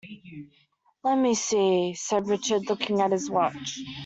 [1.03, 3.81] "Let me see," said Richard, looking at his watch.